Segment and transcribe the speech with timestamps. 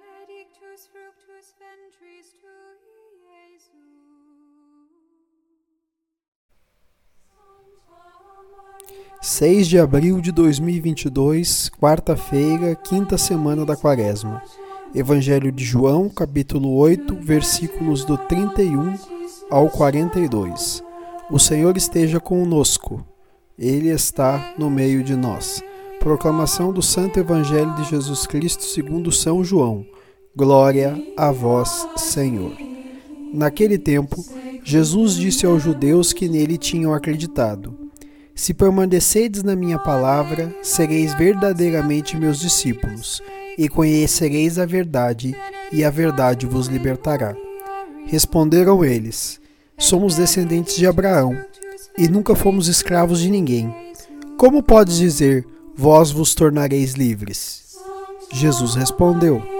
[0.00, 3.90] benedictus fructus ventris tui, Jesus.
[9.20, 14.42] 6 de abril de 2022, quarta-feira, quinta semana da quaresma.
[14.94, 18.98] Evangelho de João, capítulo 8, versículos do 31
[19.50, 20.82] ao 42.
[21.30, 23.06] O Senhor esteja conosco.
[23.58, 25.62] Ele está no meio de nós.
[26.00, 29.84] Proclamação do Santo Evangelho de Jesus Cristo segundo São João.
[30.36, 32.52] Glória a vós, Senhor.
[33.34, 34.24] Naquele tempo,
[34.62, 37.90] Jesus disse aos judeus que nele tinham acreditado:
[38.32, 43.20] Se permanecedes na minha palavra, sereis verdadeiramente meus discípulos,
[43.58, 45.34] e conhecereis a verdade,
[45.72, 47.34] e a verdade vos libertará.
[48.06, 49.40] Responderam eles:
[49.76, 51.36] Somos descendentes de Abraão,
[51.98, 53.74] e nunca fomos escravos de ninguém.
[54.38, 57.74] Como podes dizer, vós vos tornareis livres?
[58.32, 59.59] Jesus respondeu: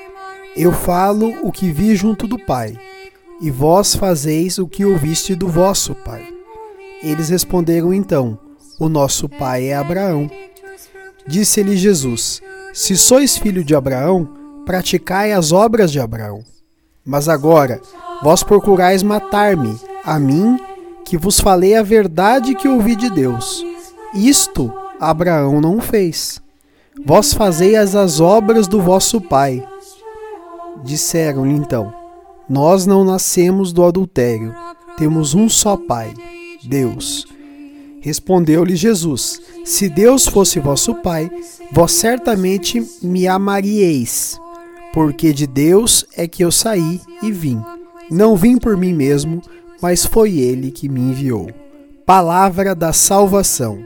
[0.55, 2.77] Eu falo o que vi junto do Pai
[3.41, 6.23] e vós fazeis o que ouviste do vosso pai.
[7.01, 8.37] Eles responderam então:
[8.79, 10.29] O nosso pai é Abraão.
[11.25, 12.41] Disse-lhe Jesus:
[12.73, 14.29] Se sois filho de Abraão,
[14.65, 16.43] praticai as obras de Abraão.
[17.03, 17.81] Mas agora,
[18.21, 19.75] vós procurais matar-me,
[20.05, 20.59] a mim,
[21.03, 23.65] que vos falei a verdade que ouvi de Deus.
[24.13, 26.39] Isto Abraão não fez.
[27.03, 29.67] Vós fazeis as obras do vosso pai.
[30.83, 31.93] Disseram-lhe então:
[32.49, 34.53] nós não nascemos do adultério,
[34.97, 36.13] temos um só Pai,
[36.63, 37.25] Deus.
[38.01, 41.29] Respondeu-lhe Jesus: Se Deus fosse vosso Pai,
[41.71, 44.39] vós certamente me amaríeis,
[44.93, 47.61] porque de Deus é que eu saí e vim.
[48.09, 49.41] Não vim por mim mesmo,
[49.81, 51.49] mas foi Ele que me enviou.
[52.05, 53.79] Palavra da salvação.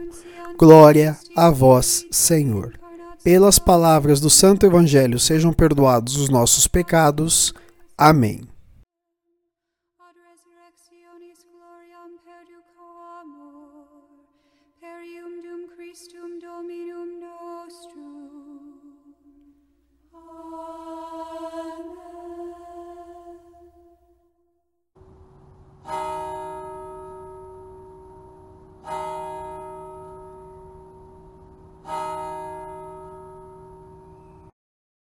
[0.58, 2.85] Glória a vós, Senhor.
[3.26, 7.56] Pelas palavras do Santo Evangelho sejam perdoados os nossos pecados.
[7.98, 8.42] Amém.